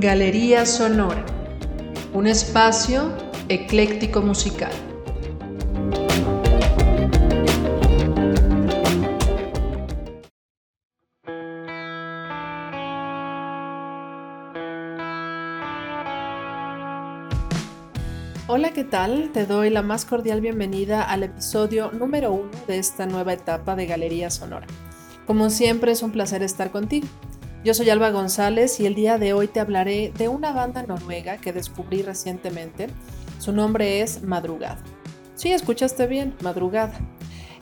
Galería 0.00 0.64
Sonora, 0.64 1.24
un 2.14 2.26
espacio 2.26 3.12
ecléctico 3.48 4.22
musical. 4.22 4.89
Hola, 18.70 18.84
¿qué 18.84 18.88
tal? 18.88 19.30
Te 19.32 19.46
doy 19.46 19.68
la 19.68 19.82
más 19.82 20.04
cordial 20.04 20.40
bienvenida 20.40 21.02
al 21.02 21.24
episodio 21.24 21.90
número 21.90 22.30
uno 22.30 22.52
de 22.68 22.78
esta 22.78 23.04
nueva 23.04 23.32
etapa 23.32 23.74
de 23.74 23.86
Galería 23.86 24.30
Sonora. 24.30 24.68
Como 25.26 25.50
siempre 25.50 25.90
es 25.90 26.04
un 26.04 26.12
placer 26.12 26.44
estar 26.44 26.70
contigo. 26.70 27.08
Yo 27.64 27.74
soy 27.74 27.90
Alba 27.90 28.10
González 28.10 28.78
y 28.78 28.86
el 28.86 28.94
día 28.94 29.18
de 29.18 29.32
hoy 29.32 29.48
te 29.48 29.58
hablaré 29.58 30.12
de 30.16 30.28
una 30.28 30.52
banda 30.52 30.84
noruega 30.84 31.38
que 31.38 31.52
descubrí 31.52 32.02
recientemente. 32.02 32.86
Su 33.40 33.50
nombre 33.50 34.02
es 34.02 34.22
Madrugada. 34.22 34.78
Sí, 35.34 35.50
escuchaste 35.50 36.06
bien, 36.06 36.36
Madrugada. 36.40 36.96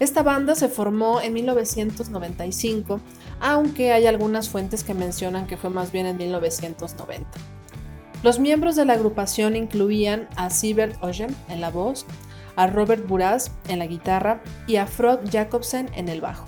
Esta 0.00 0.22
banda 0.22 0.56
se 0.56 0.68
formó 0.68 1.22
en 1.22 1.32
1995, 1.32 3.00
aunque 3.40 3.92
hay 3.92 4.06
algunas 4.06 4.50
fuentes 4.50 4.84
que 4.84 4.92
mencionan 4.92 5.46
que 5.46 5.56
fue 5.56 5.70
más 5.70 5.90
bien 5.90 6.04
en 6.04 6.18
1990. 6.18 7.57
Los 8.22 8.40
miembros 8.40 8.74
de 8.74 8.84
la 8.84 8.94
agrupación 8.94 9.54
incluían 9.54 10.28
a 10.34 10.50
Sivert 10.50 11.02
Ojem 11.02 11.34
en 11.48 11.60
la 11.60 11.70
voz, 11.70 12.04
a 12.56 12.66
Robert 12.66 13.06
Buras 13.06 13.52
en 13.68 13.78
la 13.78 13.86
guitarra 13.86 14.42
y 14.66 14.76
a 14.76 14.88
Frod 14.88 15.20
Jacobsen 15.30 15.88
en 15.94 16.08
el 16.08 16.20
bajo. 16.20 16.46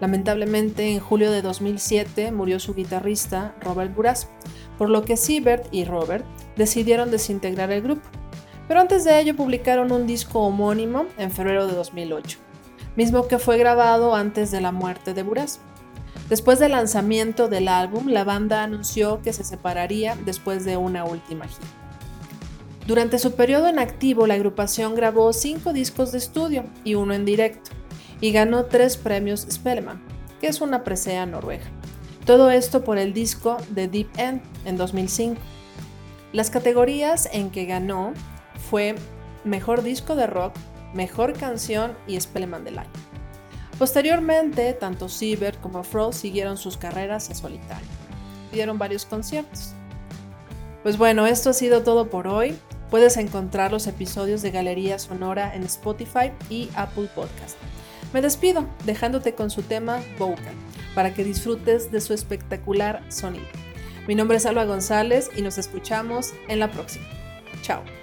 Lamentablemente, 0.00 0.92
en 0.92 1.00
julio 1.00 1.32
de 1.32 1.42
2007 1.42 2.30
murió 2.30 2.60
su 2.60 2.74
guitarrista, 2.74 3.54
Robert 3.60 3.94
Buras, 3.94 4.28
por 4.78 4.90
lo 4.90 5.04
que 5.04 5.16
Siebert 5.16 5.66
y 5.72 5.84
Robert 5.84 6.24
decidieron 6.56 7.10
desintegrar 7.10 7.72
el 7.72 7.82
grupo. 7.82 8.08
Pero 8.68 8.80
antes 8.80 9.04
de 9.04 9.20
ello 9.20 9.36
publicaron 9.36 9.90
un 9.90 10.06
disco 10.06 10.40
homónimo 10.40 11.06
en 11.18 11.32
febrero 11.32 11.66
de 11.66 11.74
2008, 11.74 12.38
mismo 12.94 13.26
que 13.26 13.38
fue 13.38 13.58
grabado 13.58 14.14
antes 14.14 14.52
de 14.52 14.60
la 14.60 14.70
muerte 14.70 15.14
de 15.14 15.24
Buras. 15.24 15.60
Después 16.32 16.58
del 16.58 16.72
lanzamiento 16.72 17.48
del 17.48 17.68
álbum, 17.68 18.08
la 18.08 18.24
banda 18.24 18.62
anunció 18.62 19.20
que 19.20 19.34
se 19.34 19.44
separaría 19.44 20.16
después 20.16 20.64
de 20.64 20.78
una 20.78 21.04
última 21.04 21.46
gira. 21.46 21.68
Durante 22.86 23.18
su 23.18 23.32
periodo 23.32 23.68
en 23.68 23.78
activo, 23.78 24.26
la 24.26 24.32
agrupación 24.32 24.94
grabó 24.94 25.34
cinco 25.34 25.74
discos 25.74 26.10
de 26.10 26.16
estudio 26.16 26.64
y 26.84 26.94
uno 26.94 27.12
en 27.12 27.26
directo 27.26 27.72
y 28.22 28.32
ganó 28.32 28.64
tres 28.64 28.96
premios 28.96 29.46
Spellemann, 29.50 30.02
que 30.40 30.46
es 30.46 30.62
una 30.62 30.84
presea 30.84 31.26
noruega. 31.26 31.66
Todo 32.24 32.50
esto 32.50 32.82
por 32.82 32.96
el 32.96 33.12
disco 33.12 33.58
de 33.68 33.88
Deep 33.88 34.08
End 34.16 34.40
en 34.64 34.78
2005. 34.78 35.38
Las 36.32 36.48
categorías 36.48 37.28
en 37.30 37.50
que 37.50 37.66
ganó 37.66 38.14
fue 38.70 38.94
Mejor 39.44 39.82
Disco 39.82 40.16
de 40.16 40.28
Rock, 40.28 40.54
Mejor 40.94 41.34
Canción 41.34 41.92
y 42.06 42.18
Spellemann 42.18 42.64
del 42.64 42.78
Año. 42.78 43.01
Posteriormente, 43.78 44.72
tanto 44.74 45.08
Siebert 45.08 45.60
como 45.60 45.82
Frost 45.82 46.20
siguieron 46.20 46.56
sus 46.56 46.76
carreras 46.76 47.28
en 47.30 47.36
solitario. 47.36 47.88
Dieron 48.52 48.78
varios 48.78 49.04
conciertos. 49.06 49.72
Pues 50.82 50.98
bueno, 50.98 51.26
esto 51.26 51.50
ha 51.50 51.54
sido 51.54 51.82
todo 51.82 52.10
por 52.10 52.26
hoy. 52.26 52.56
Puedes 52.90 53.16
encontrar 53.16 53.72
los 53.72 53.86
episodios 53.86 54.42
de 54.42 54.50
Galería 54.50 54.98
Sonora 54.98 55.54
en 55.54 55.62
Spotify 55.62 56.32
y 56.50 56.68
Apple 56.74 57.08
Podcast. 57.14 57.56
Me 58.12 58.20
despido 58.20 58.66
dejándote 58.84 59.34
con 59.34 59.50
su 59.50 59.62
tema 59.62 60.02
Vocal 60.18 60.54
para 60.94 61.14
que 61.14 61.24
disfrutes 61.24 61.90
de 61.90 62.00
su 62.00 62.12
espectacular 62.12 63.02
sonido. 63.08 63.46
Mi 64.06 64.14
nombre 64.14 64.36
es 64.36 64.46
Alba 64.46 64.64
González 64.64 65.30
y 65.36 65.42
nos 65.42 65.58
escuchamos 65.58 66.34
en 66.48 66.58
la 66.58 66.70
próxima. 66.70 67.06
Chao. 67.62 68.01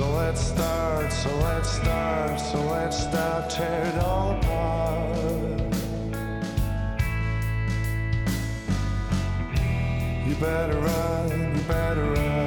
So 0.00 0.08
let's 0.12 0.40
start, 0.40 1.12
so 1.12 1.36
let's 1.40 1.68
start, 1.68 2.40
so 2.40 2.58
let's 2.70 3.02
start, 3.02 3.50
tear 3.50 3.84
it 3.84 3.98
all 4.02 4.30
apart. 4.30 5.60
You 10.26 10.34
better 10.36 10.78
run, 10.80 11.54
you 11.54 11.62
better 11.64 12.12
run, 12.12 12.39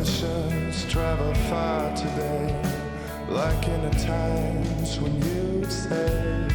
dimensions 0.00 0.90
travel 0.90 1.34
far 1.50 1.94
today, 1.94 2.62
like 3.28 3.68
in 3.68 3.82
the 3.82 3.98
times 3.98 4.98
when 4.98 5.14
you'd 5.22 5.70
say. 5.70 6.49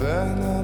burn 0.00 0.59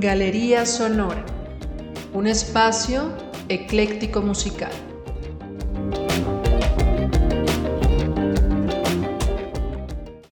Galería 0.00 0.64
Sonora, 0.64 1.22
un 2.14 2.26
espacio 2.26 3.12
ecléctico 3.50 4.22
musical. 4.22 4.72